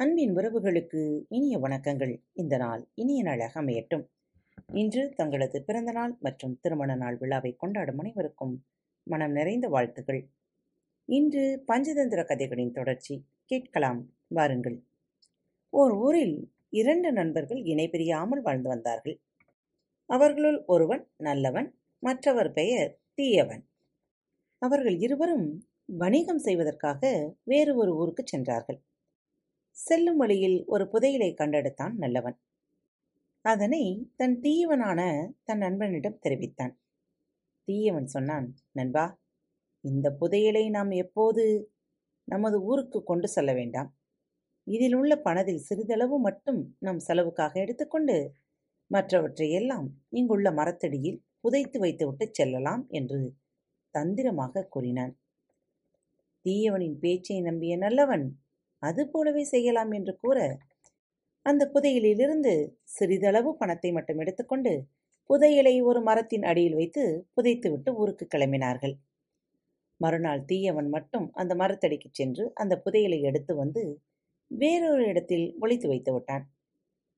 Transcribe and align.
அன்பின் 0.00 0.36
உறவுகளுக்கு 0.36 1.24
இனிய 1.28 1.58
வணக்கங்கள். 1.58 2.22
இந்த 2.32 2.56
நாள் 2.56 2.88
இனிய 2.94 3.22
நாளாக 3.22 3.62
அமையட்டும். 3.62 4.06
இன்று 4.72 5.12
தங்களது 5.16 5.62
பிறந்த 5.62 5.92
நாள் 5.92 6.16
மற்றும் 6.20 6.58
திருமண 6.60 6.94
நாள் 6.94 7.16
விழாவை 7.16 7.56
கொண்டாடும் 7.56 7.98
அனைவருக்கும் 7.98 8.64
மனம் 9.02 9.32
நிறைந்த 9.32 9.68
வாழ்த்துகள் 9.68 10.28
இன்று 11.04 11.64
பஞ்சதந்திர 11.68 12.24
கதைகளின் 12.24 12.72
தொடர்ச்சி. 12.72 13.24
கேட்கலாம். 13.44 14.12
வாருங்கள். 14.28 14.82
ஓர் 15.70 15.92
ஊரில் 15.92 16.52
இரண்டு 16.70 17.12
நண்பர்கள் 17.12 17.62
இணை 17.62 17.88
பிரியாமல் 17.88 18.42
வாழ்ந்து 18.42 18.68
வந்தார்கள். 18.68 19.20
அவர்களுள் 20.06 20.64
ஒருவன் 20.64 21.08
நல்லவன் 21.16 21.74
மற்றவர் 21.98 22.52
பெயர் 22.52 22.98
தீயவன். 23.14 23.68
அவர்கள் 24.58 24.98
இருவரும் 24.98 25.68
வணிகம் 25.86 26.38
செய்வதற்காக 26.38 27.34
வேறு 27.42 27.76
ஒரு 27.76 27.96
ஊருக்கு 27.96 28.22
சென்றார்கள். 28.26 28.80
செல்லும் 29.80 30.16
வழியில் 30.16 30.58
ஒரு 30.66 30.84
புதையலை 30.92 31.30
கண்டெடுத்தான் 31.34 31.94
நல்லவன். 31.94 32.36
அதனை 33.44 33.84
தன் 34.16 34.36
தீயவனான 34.40 35.00
தன் 35.44 35.58
நண்பனிடம் 35.58 36.18
தெரிவித்தான். 36.18 36.74
தீயவன் 37.68 38.06
சொன்னான் 38.06 38.46
நண்பா 38.72 39.04
இந்த 39.84 40.06
புதையலை 40.20 40.64
நாம் 40.70 40.92
எப்போது 41.04 41.42
நமது 42.28 42.56
ஊருக்கு 42.62 42.98
கொண்டு 43.02 43.28
செல்ல 43.28 43.50
வேண்டாம். 43.52 43.90
இதில் 44.66 44.94
உள்ள 44.94 45.12
பணத்தில் 45.16 45.64
சிறிதளவு 45.68 46.16
மட்டும் 46.18 46.60
நம் 46.78 46.98
செலவுக்காக 46.98 47.52
எடுத்துக்கொண்டு 47.60 48.16
மற்றவற்றையெல்லாம் 48.90 49.88
இங்குள்ள 50.10 50.48
மரத்தடியில் 50.52 51.18
புதைத்து 51.40 51.78
வைத்துவிட்டு 51.78 52.26
செல்லலாம் 52.32 52.84
என்று 52.90 53.20
தந்திரமாக 53.94 54.66
கூறினான். 54.68 55.12
தீயவனின் 56.44 56.96
பேச்சை 56.98 57.38
நம்பிய 57.40 57.74
நல்லவன் 57.76 58.26
அது 58.82 59.02
போலவே 59.08 59.42
செய்யலாம் 59.44 59.92
என்று 59.92 60.12
கூற 60.18 60.38
அந்த 61.46 61.62
புதையலிலிருந்து 61.74 62.52
சிறிதளவு 62.94 63.50
பணத்தை 63.56 63.90
மட்டும் 63.92 64.18
எடுத்துக்கொண்டு 64.18 64.72
புதையலை 65.30 65.74
ஒரு 65.82 66.00
மரத்தின் 66.02 66.44
அடியில் 66.44 66.78
வைத்து 66.80 67.02
புதைத்துவிட்டு 67.36 67.90
ஊருக்கு 67.96 68.24
கிளம்பினார்கள். 68.26 68.94
மறுநாள் 70.00 70.42
தீயவன் 70.44 70.88
மட்டும் 70.88 71.26
அந்த 71.32 71.52
மரத்தடிக்கு 71.54 72.08
சென்று 72.12 72.44
அந்த 72.54 72.74
புதையலை 72.84 73.18
எடுத்து 73.22 73.52
வந்து 73.54 73.82
வேறொரு 74.50 75.04
இடத்தில் 75.06 75.46
ஒழித்து 75.60 75.86
வைத்து 75.88 76.12
விட்டான். 76.14 76.44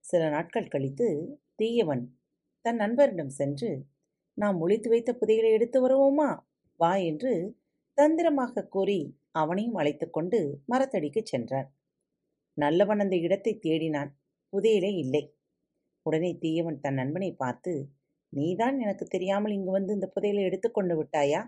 சில 0.04 0.22
நாட்கள் 0.28 0.72
கழித்து 0.74 1.08
தீயவன் 1.56 2.04
தன் 2.64 2.80
நண்பரிடம் 2.80 3.34
சென்று 3.40 3.70
நாம் 4.38 4.58
ஒழித்து 4.60 4.88
வைத்த 4.90 5.10
புதையலை 5.20 5.50
எடுத்து 5.50 5.78
வருவோமா? 5.86 6.30
வா 6.80 6.92
என்று 7.10 7.32
தந்திரமாக 8.02 8.66
கூறி 8.74 9.00
அவனையும் 9.40 9.78
அழைத்து 9.80 10.06
கொண்டு 10.10 10.38
மரத்தடிக்கு 10.72 11.20
சென்றான் 11.24 11.68
நல்லவன் 12.58 13.02
அந்த 13.02 13.16
இடத்தை 13.26 13.52
தேடினான். 13.66 14.10
புதையலே 14.52 14.90
இல்லை. 15.02 15.22
உடனே 16.06 16.30
தீயவன் 16.42 16.80
தன் 16.84 16.98
நண்பனை 17.00 17.30
பார்த்து 17.42 17.72
நீதான் 18.32 18.76
எனக்கு 18.84 19.04
தெரியாமல் 19.04 19.54
இங்கு 19.56 19.72
வந்து 19.76 19.92
இந்த 19.98 20.06
புதையலை 20.14 20.42
எடுத்துக்கொண்டு 20.48 20.94
விட்டாயா? 20.98 21.40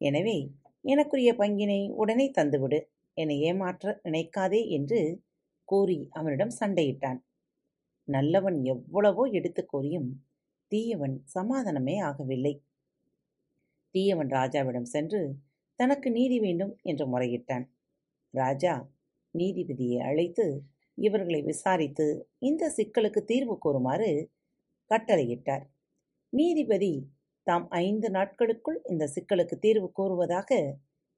எனவே 0.00 0.36
எனக்குரிய 0.84 1.30
பங்கினை 1.40 1.80
உடனே 2.02 2.26
தந்துவிடு. 2.38 2.80
என்னை 3.16 3.36
ஏமாற்ற 3.48 3.94
நினைக்காதே 4.06 4.60
என்று 4.76 5.00
கூறி 5.68 5.98
அவனிடம் 6.18 6.54
சண்டையிட்டான். 6.60 7.20
நல்லவன் 8.08 8.58
எவ்வளவோ 8.72 9.24
எடுத்து 9.38 9.64
கூறியும் 9.66 10.08
தீயவன் 10.72 11.16
சமாதானமே 11.34 11.96
ஆகவில்லை. 12.08 12.54
தீயவன் 13.94 14.32
ராஜாவிடம் 14.38 14.90
சென்று 14.94 15.20
தனக்கு 15.80 16.10
நீதி 16.10 16.40
வேண்டும் 16.40 16.72
என்று 16.82 17.04
முறையிட்டான். 17.12 17.64
ராஜா 18.34 18.74
நீதிபதியை 19.34 19.98
அழைத்து 20.00 20.46
இவர்களை 20.98 21.42
விசாரித்து 21.42 22.06
இந்த 22.38 22.72
சிக்கலுக்கு 22.76 23.20
தீர்வு 23.24 23.54
கூறுமாறு 23.58 24.10
கட்டளையிட்டார். 24.90 25.64
நீதிபதி 26.32 26.92
தாம் 27.46 27.66
ஐந்து 27.68 28.10
நாட்களுக்குள் 28.10 28.78
இந்த 28.88 29.04
சிக்கலுக்கு 29.14 29.56
தீர்வு 29.58 29.88
கூறுவதாக 29.92 30.58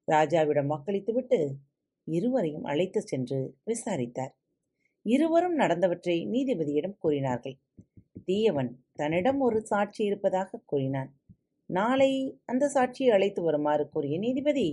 ராஜாவிடம் 0.07 0.71
வாக்களித்துவிட்டு 0.73 1.39
இருவரையும் 2.07 2.63
அழைத்து 2.63 3.01
சென்று 3.01 3.39
விசாரித்தார். 3.63 4.33
இருவரும் 5.05 5.55
நடந்தவற்றை 5.55 6.17
நீதிபதியிடம் 6.27 6.97
கூறினார்கள். 6.97 7.57
தீயவன் 8.25 8.71
தன்னிடம் 8.93 9.39
ஒரு 9.39 9.59
சாட்சி 9.61 10.01
இருப்பதாக 10.03 10.61
கூறினான். 10.65 11.11
நாளை 11.73 12.11
அந்த 12.45 12.65
சாட்சியை 12.75 13.11
அழைத்து 13.15 13.41
வருமாறு 13.41 13.83
கூறிய 13.89 14.15
நீதிபதி 14.23 14.65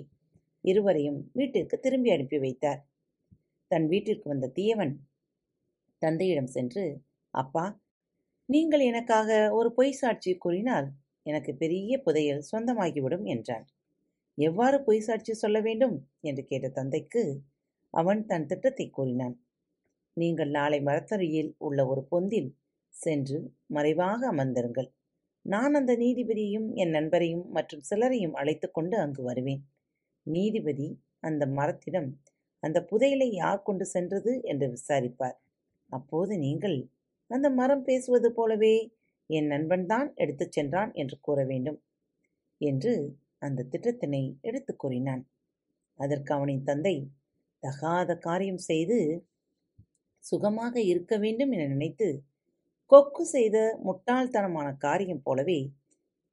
இருவரையும் 0.64 1.20
வீட்டிற்கு 1.38 1.76
திரும்பி 1.78 2.10
அனுப்பி 2.14 2.38
வைத்தார். 2.38 2.80
தன் 3.70 3.86
வீட்டிற்கு 3.92 4.26
வந்த 4.28 4.50
தீயவன் 4.56 4.94
தந்தையிடம் 6.02 6.50
சென்று 6.56 6.84
அப்பா 7.34 7.64
நீங்கள் 8.48 8.82
எனக்காக 8.90 9.30
ஒரு 9.58 9.68
பொய் 9.72 9.98
சாட்சி 10.00 10.32
கூறினால் 10.36 10.88
எனக்கு 11.26 11.52
பெரிய 11.54 11.92
புதையல் 12.06 12.46
சொந்தமாகிவிடும் 12.50 13.26
என்றான் 13.34 13.66
எவ்வாறு 14.38 14.76
பொய் 14.84 15.04
சாட்சி 15.06 15.32
சொல்ல 15.34 15.58
வேண்டும்? 15.60 15.96
என்று 16.22 16.42
கேட்ட 16.46 16.68
தந்தைக்கு 16.78 17.22
அவன் 17.94 18.20
தன் 18.26 18.46
திட்டத்தை 18.46 18.86
கூறினான். 18.90 19.36
நீங்கள் 20.16 20.50
நாளை 20.50 20.78
மரத்தறியில் 20.82 21.50
உள்ள 21.58 21.80
ஒரு 21.86 22.02
பொந்தில் 22.12 22.50
சென்று 22.94 23.38
மறைவாக 23.68 24.20
அமர்ந்திருங்கள். 24.32 24.88
நான் 25.46 25.74
அந்த 25.74 25.92
நீதிபதியையும் 25.96 26.68
என் 26.74 26.90
நண்பரையும் 26.90 27.44
மற்றும் 27.48 27.84
சிலரையும் 27.90 28.34
அழைத்து 28.34 28.66
கொண்டு 28.70 28.96
அங்கு 28.96 29.22
வருவேன். 29.22 29.62
நீதிபதி 30.26 30.88
அந்த 31.20 31.44
மரத்திடம் 31.58 32.10
அந்த 32.62 32.78
புதையலை 32.90 33.28
யார் 33.32 33.62
கொண்டு 33.62 33.84
சென்றது? 33.86 34.32
என்று 34.44 34.66
விசாரிப்பார். 34.68 35.36
அப்போது 35.90 36.32
நீங்கள் 36.38 36.76
அந்த 37.30 37.46
மரம் 37.50 37.82
பேசுவது 37.82 38.28
போலவே 38.32 38.74
என் 39.30 39.48
நண்பன்தான் 39.50 40.08
எடுத்துச் 40.14 40.52
சென்றான் 40.52 40.90
என்று 40.92 41.16
கூற 41.20 41.38
வேண்டும் 41.44 41.78
என்று 42.60 42.92
அந்த 43.38 43.66
திட்டத்தினை 43.72 44.22
எடுத்து 44.40 44.72
கூறினான். 44.76 45.22
அதற்கு 45.98 46.30
அவனின் 46.34 46.64
தந்தை 46.64 46.96
தகாத 47.62 48.10
காரியம் 48.18 48.62
செய்து 48.70 48.98
சுகமாக 50.24 50.74
இருக்க 50.82 51.14
வேண்டும் 51.16 51.52
என 51.52 51.66
நினைத்து 51.66 52.08
கொக்கு 52.90 53.24
செய்த 53.24 53.80
முட்டாள்தனமான 53.84 54.76
காரியம் 54.76 55.22
போலவே 55.22 55.72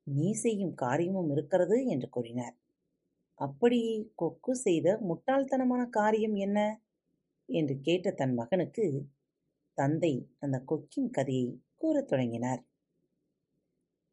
நீ 0.03 0.31
செய்யும் 0.31 0.73
காரியமும் 0.73 1.29
இருக்கிறது 1.31 1.85
என்று 1.85 2.09
கூறினார். 2.09 2.55
அப்படி 3.33 4.11
கொக்கு 4.15 4.55
செய்த 4.55 4.99
முட்டாள்தனமான 5.07 5.89
காரியம் 5.89 6.35
என்ன? 6.35 6.81
என்று 7.45 7.79
கேட்ட 7.81 8.11
தன் 8.11 8.33
மகனுக்கு 8.33 9.05
தந்தை 9.73 10.29
அந்த 10.39 10.63
கொக்கின் 10.67 11.09
கதையை 11.09 11.61
கூறத் 11.75 12.07
தொடங்கினார். 12.07 12.65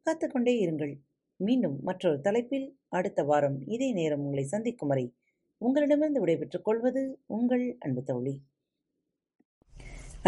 காத்துக்கொண்டே 0.06 0.54
இருங்கள். 0.66 0.94
மீண்டும் 1.36 1.78
மற்றொரு 1.82 2.20
தலைப்பில் 2.20 2.78
அடுத்த 2.88 3.22
வாரம் 3.24 3.60
இதே 3.66 3.92
நேரம் 3.92 4.20
உங்களை 4.20 4.44
சந்திக்கும் 4.44 4.88
வரை 4.88 5.14
உங்களிடமிருந்து 5.58 6.20
விடைபெற்றுக் 6.20 6.64
கொள்வது 6.64 7.20
உங்கள் 7.26 7.76
அன்பு 7.78 8.02
தோழி. 8.02 8.42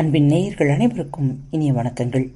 அன்பின் 0.01 0.25
நேயர்கள் 0.25 0.71
அனைவருக்கும் 0.71 1.41
இனிய 1.51 1.73
வணக்கங்கள். 1.73 2.33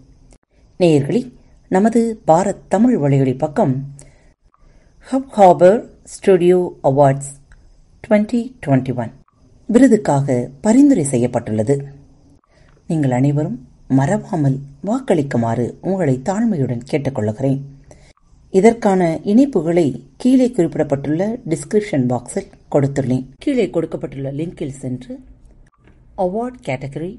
நேயர்களே 0.78 1.32
நமது 1.68 2.20
பாரத் 2.26 2.62
தமிழ் 2.68 2.96
வழிகளி 2.96 3.38
பக்கம் 3.38 3.94
hub 5.12 5.28
harbor 5.36 5.88
studio 6.04 6.78
awards 6.82 7.32
twenty 8.08 8.52
twenty 8.66 8.94
one 8.94 9.12
விருதுக்காக 9.66 10.48
பரிந்துரை 10.60 11.04
செய்யப்பட்டுள்ளது. 11.04 11.84
நீங்கள் 12.86 13.10
அனைவரும் 13.10 13.68
மறவாமல் 13.88 14.58
வாக்களிக்குமாறு 14.84 15.74
உங்களை 15.80 16.20
தாழ்மையுடன் 16.24 16.80
கேட்டுக்கொள்கிறேன். 16.90 17.60
இதற்கான 18.50 19.20
இணைப்புகளை 19.24 20.06
கீழே 20.16 20.50
குறிப்பிடப்பட்டுள்ள 20.50 21.38
டிஸ்கிரிப்ஷன் 21.48 22.06
பாக்ஸில் 22.08 22.50
கொடுத்துள்ளேன். 22.70 23.26
கீழே 23.36 23.70
கொடுக்கப்பட்டுள்ள 23.70 24.32
லிங்கில் 24.32 24.78
சென்று 24.84 25.20
அவார்ட் 26.18 26.60
கேட்டகரி 26.66 27.18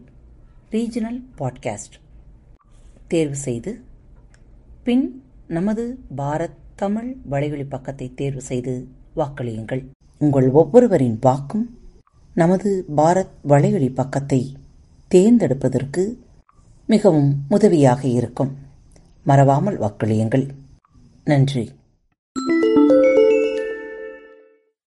ரீஜனல் 0.71 1.23
பாட்காஸ்ட். 1.37 1.99
தேர்வு 3.07 3.35
செய்து 3.35 3.81
பின் 4.83 5.23
நமது 5.47 5.99
பாரத் 6.17 6.55
தமிழ் 6.75 7.15
வலைவழி 7.31 7.65
பக்கத்தை 7.69 8.13
தேர்வு 8.13 8.41
செய்து 8.41 8.87
வாக்களியுங்கள். 9.15 9.85
உங்கள் 10.17 10.49
ஒவ்வொருவரின் 10.49 11.17
வாக்கும் 11.21 11.77
நமது 12.33 12.85
பாரத் 12.97 13.27
வலைவழி 13.47 13.93
பக்கத்தை 13.93 14.57
தேர்ந்தெடுப்பதற்கு 15.07 16.17
மிகவும் 16.87 17.45
உதவியாக 17.49 18.07
இருக்கும். 18.07 18.57
மறவாமல் 19.23 19.79
வாக்களியுங்கள். 19.79 20.49
நன்றி. 21.25 21.71